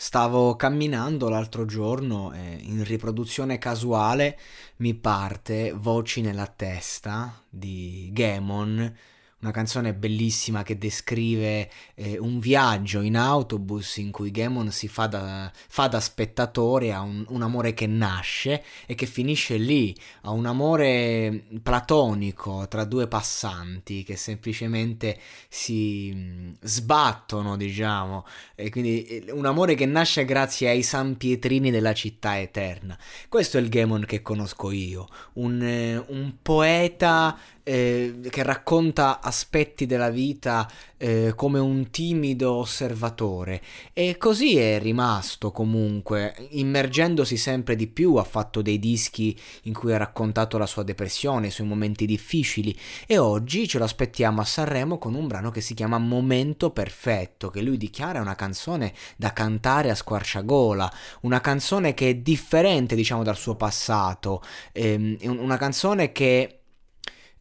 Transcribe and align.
Stavo 0.00 0.54
camminando 0.54 1.28
l'altro 1.28 1.64
giorno 1.64 2.32
e 2.32 2.56
in 2.60 2.84
riproduzione 2.84 3.58
casuale 3.58 4.38
mi 4.76 4.94
parte 4.94 5.72
Voci 5.74 6.20
nella 6.20 6.46
testa 6.46 7.42
di 7.48 8.08
Gamon, 8.12 8.96
una 9.40 9.52
canzone 9.52 9.94
bellissima 9.94 10.64
che 10.64 10.78
descrive 10.78 11.70
eh, 11.94 12.18
un 12.18 12.40
viaggio 12.40 13.02
in 13.02 13.16
autobus 13.16 13.98
in 13.98 14.10
cui 14.10 14.32
Gamon 14.32 14.72
si 14.72 14.88
fa 14.88 15.06
da, 15.06 15.50
fa 15.54 15.86
da 15.86 16.00
spettatore 16.00 16.92
a 16.92 17.02
un, 17.02 17.24
un, 17.28 17.42
amore 17.42 17.72
che 17.72 17.86
nasce 17.86 18.64
e 18.84 18.96
che 18.96 19.06
finisce 19.06 19.56
lì, 19.56 19.96
a 20.22 20.30
un 20.30 20.46
amore 20.46 21.44
platonico 21.62 22.66
tra 22.66 22.84
due 22.84 23.06
passanti 23.06 24.02
che 24.02 24.16
semplicemente 24.16 25.16
si 25.48 26.12
mm, 26.12 26.50
sbattono, 26.60 27.56
diciamo, 27.56 28.26
e 28.56 28.70
quindi 28.70 29.04
eh, 29.04 29.30
un 29.30 29.46
amore 29.46 29.76
che 29.76 29.86
nasce 29.86 30.24
grazie 30.24 30.70
ai 30.70 30.82
San 30.82 31.16
Pietrini 31.16 31.70
della 31.70 31.94
città 31.94 32.40
eterna. 32.40 32.98
Questo 33.28 33.56
è 33.58 33.60
il 33.60 33.68
Gamon 33.68 34.04
che 34.04 34.20
conosco 34.20 34.72
io, 34.72 35.06
un, 35.34 35.62
eh, 35.62 35.96
un 36.08 36.34
poeta 36.42 37.38
eh, 37.68 38.20
che 38.30 38.42
racconta 38.42 39.20
aspetti 39.28 39.86
della 39.86 40.10
vita 40.10 40.68
eh, 40.96 41.32
come 41.36 41.58
un 41.58 41.90
timido 41.90 42.54
osservatore. 42.54 43.62
E 43.92 44.16
così 44.18 44.58
è 44.58 44.78
rimasto 44.80 45.52
comunque, 45.52 46.34
immergendosi 46.50 47.36
sempre 47.36 47.76
di 47.76 47.86
più, 47.86 48.16
ha 48.16 48.24
fatto 48.24 48.60
dei 48.60 48.78
dischi 48.78 49.38
in 49.62 49.72
cui 49.72 49.92
ha 49.92 49.96
raccontato 49.96 50.58
la 50.58 50.66
sua 50.66 50.82
depressione, 50.82 51.46
i 51.46 51.52
suoi 51.52 51.66
momenti 51.66 52.04
difficili 52.04 52.76
e 53.06 53.18
oggi 53.18 53.68
ce 53.68 53.78
lo 53.78 53.84
aspettiamo 53.84 54.40
a 54.40 54.44
Sanremo 54.44 54.98
con 54.98 55.14
un 55.14 55.26
brano 55.28 55.50
che 55.50 55.60
si 55.60 55.74
chiama 55.74 55.98
Momento 55.98 56.70
Perfetto, 56.70 57.50
che 57.50 57.62
lui 57.62 57.76
dichiara 57.76 58.20
una 58.20 58.34
canzone 58.34 58.92
da 59.16 59.32
cantare 59.32 59.90
a 59.90 59.94
squarciagola, 59.94 60.92
una 61.22 61.40
canzone 61.40 61.94
che 61.94 62.10
è 62.10 62.14
differente 62.16 62.96
diciamo 62.96 63.22
dal 63.22 63.36
suo 63.36 63.54
passato, 63.54 64.42
ehm, 64.72 65.18
una 65.22 65.56
canzone 65.56 66.12
che 66.12 66.58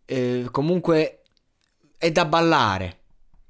eh, 0.05 0.47
comunque 0.52 1.16
è 1.97 2.11
da 2.11 2.25
ballare 2.25 2.99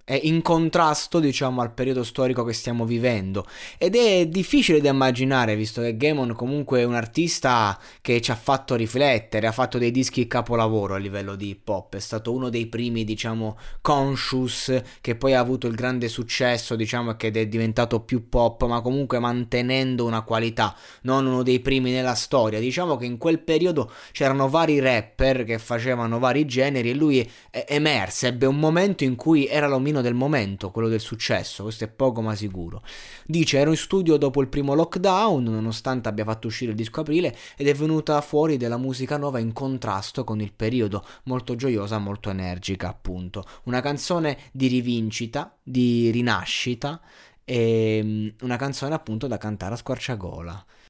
è 0.10 0.18
in 0.24 0.42
contrasto, 0.42 1.20
diciamo, 1.20 1.60
al 1.60 1.74
periodo 1.74 2.02
storico 2.02 2.46
che 2.46 2.54
stiamo 2.54 2.86
vivendo. 2.86 3.46
Ed 3.78 3.94
è 3.94 4.26
difficile 4.26 4.80
da 4.80 4.92
immaginare, 4.92 5.58
visto 5.58 5.82
che 5.82 5.98
Gamon 5.98 6.34
comunque 6.34 6.80
è 6.80 6.86
un 6.86 6.94
artista 6.94 7.78
che 8.00 8.22
ci 8.22 8.32
ha 8.32 8.36
fatto 8.36 8.76
riflettere, 8.76 9.48
ha 9.48 9.52
fatto 9.52 9.78
dei 9.78 9.92
dischi 9.92 10.26
capolavoro 10.26 10.94
a 10.94 10.98
livello 10.98 11.36
di 11.36 11.50
hip 11.50 11.68
hop, 11.68 11.98
è 11.98 12.00
stato 12.00 12.32
uno 12.32 12.48
dei 12.48 12.68
primi, 12.68 13.04
diciamo, 13.04 13.58
conscious, 13.82 14.82
che 15.02 15.16
poi 15.18 15.34
ha 15.34 15.42
avuto 15.42 15.68
il 15.68 15.76
grande 15.76 16.08
successo, 16.08 16.78
diciamo, 16.78 17.20
ed 17.20 17.36
è 17.36 17.46
diventato 17.48 18.00
più 18.00 18.30
pop, 18.30 18.64
ma 18.66 18.80
comunque 18.80 19.20
mantenendo 19.20 20.06
una 20.06 20.22
qualità, 20.22 20.74
non 21.02 21.26
uno 21.26 21.44
dei 21.44 21.60
primi 21.60 21.92
nella 21.92 22.16
storia. 22.16 22.62
Diciamo 22.62 22.96
che 22.96 23.04
in 23.04 23.18
quel 23.18 23.40
periodo 23.40 23.92
c'erano 24.14 24.48
vari 24.48 24.80
rapper 24.80 25.44
che 25.44 25.60
facevano 25.60 26.18
vari 26.18 26.46
generi 26.46 26.92
e 26.92 26.94
lui 26.94 27.30
emerse, 27.52 28.28
ebbe 28.28 28.46
un 28.46 28.58
momento 28.58 29.04
in 29.04 29.18
cui 29.18 29.48
era 29.48 29.68
l'omino 29.68 29.96
del 30.02 30.14
momento, 30.14 30.72
quello 30.72 30.88
del 30.88 31.00
successo, 31.00 31.64
questo 31.64 31.84
è 31.84 31.88
poco 31.88 32.22
ma 32.22 32.36
sicuro. 32.36 32.82
Dice 33.26 33.58
ero 33.58 33.72
in 33.72 33.78
studio 33.78 34.18
dopo 34.18 34.42
il 34.42 34.48
primo 34.48 34.74
lockdown, 34.74 35.44
nonostante 35.44 36.10
abbia 36.10 36.24
fatto 36.24 36.48
uscire 36.48 36.72
il 36.72 36.78
disco 36.78 37.02
aprile, 37.02 37.36
ed 37.56 37.68
è 37.68 37.74
venuta 37.74 38.20
fuori 38.22 38.58
della 38.58 38.78
musica 38.78 39.18
nuova 39.18 39.40
in 39.40 39.54
contrasto 39.54 40.24
con 40.24 40.42
il 40.42 40.54
periodo, 40.54 41.06
molto 41.24 41.56
gioiosa, 41.56 41.98
molto 41.98 42.30
energica 42.30 42.90
appunto. 42.90 43.46
Una 43.64 43.82
canzone 43.82 44.38
di 44.52 44.68
rivincita, 44.68 45.56
di 45.62 46.10
rinascita, 46.12 47.02
e 47.50 48.02
mm, 48.04 48.28
una 48.42 48.58
canzone 48.58 48.94
appunto 48.94 49.28
da 49.28 49.38
cantare 49.38 49.74
a 49.74 49.78
squarciagola. 49.78 50.66